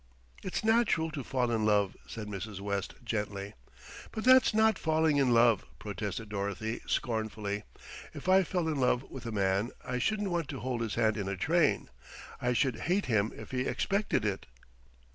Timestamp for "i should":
12.41-12.79